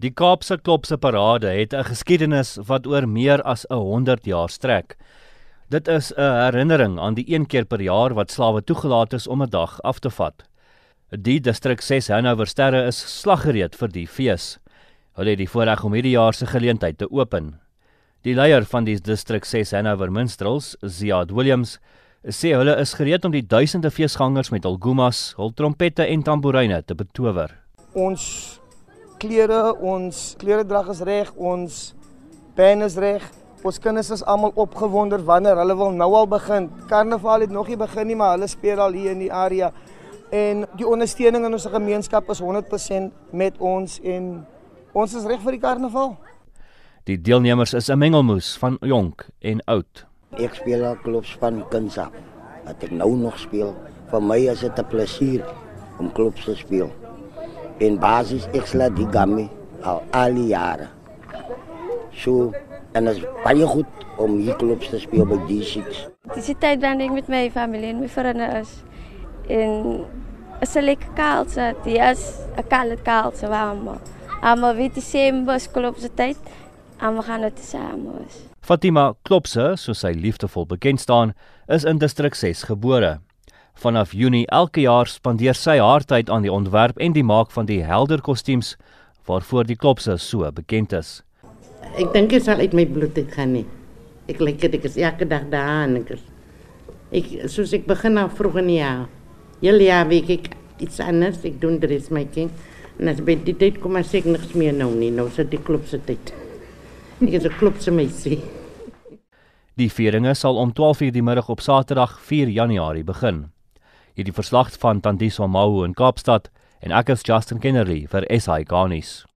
[0.00, 4.96] Die Kaapse Klopse Parade het 'n geskiedenis wat oor meer as 100 jaar strek.
[5.68, 9.42] Dit is 'n herinnering aan die een keer per jaar wat slawe toegelaat is om
[9.42, 10.42] 'n dag af te vat.
[11.10, 14.58] Die distrik 6 Hanover sterre is slaggereed vir die fees.
[15.16, 17.60] Hulle het die voorreg om hierdie jaar se geleentheid te open.
[18.22, 21.78] Die leier van die distrik 6 Hanover Minstrels, Ziad Williams,
[22.24, 26.84] sê hulle is gereed om die duisende feesgangers met hul gumas, hul trompette en tamboerine
[26.84, 27.50] te betower.
[27.92, 28.59] Ons
[29.20, 31.78] klere, ons kleredrag is reg, ons
[32.56, 33.24] pen is reg.
[33.60, 36.70] Ons kinders is almal opgewonder wanneer hulle wil nou al begin.
[36.88, 39.68] Karnaval het nog nie begin nie, maar hulle speel al hier in die area.
[40.32, 44.30] En die ondersteuning in ons gemeenskap is 100% met ons en
[44.96, 46.14] ons is reg vir die karnaval.
[47.08, 50.06] Die deelnemers is 'n mengelmoes van jonk en oud.
[50.38, 52.10] Ek speel al klubs van Kinsa.
[52.64, 53.74] Wat ek nou nog speel,
[54.10, 55.44] vir my is dit 'n plesier
[55.98, 56.90] om klubs te speel
[57.80, 59.48] in basis ek sla die gamme
[59.82, 60.88] al al die jare.
[62.12, 62.52] So
[62.92, 66.06] en dit is baie goed om hier klubs te speel by D6.
[66.34, 68.72] Dis die tyd wanneer ek met my familie en my vriende is.
[69.48, 70.04] En
[70.60, 72.22] is 'n lekker kaalse, dit is
[72.56, 73.74] 'n kale kaalse waar
[74.40, 76.38] Almal weet die Sembos klub se tyd.
[76.98, 78.38] Almal gaan dit saam is.
[78.60, 81.34] Fatima Klopse, soos sy liefdevol bekend staan,
[81.68, 83.18] is in distrik 6 gebore.
[83.80, 87.64] Vanaf Junie elke jaar spandeer sy haar tyd aan die ontwerp en die maak van
[87.64, 88.74] die helder kostuums
[89.24, 91.22] waarvoor die klopse so bekend is.
[91.96, 93.62] Ek dink dit sal uit my bloed uit gaan nie.
[94.28, 96.26] Ek lyk dit ek is elke dag daar en ek is
[97.16, 99.06] ek soos ek begin nou vroeg in die jaar.
[99.62, 100.50] Heel jaar weet ek
[100.84, 102.50] iets anders, ek doen dressmaking
[102.98, 105.62] en as by die tyd kom as ek niks meer nou nie, nou sit die
[105.70, 106.34] klopse tyd.
[107.22, 108.42] Ek is 'n klopse meisie.
[109.80, 113.48] Die vieringe sal om 12:00 die middag op Saterdag 4 Januarie begin
[114.20, 116.50] hierdie verslag van Tandiso Mau in Kaapstad
[116.84, 119.29] en ek is Justin Kennedy vir SI Garnis.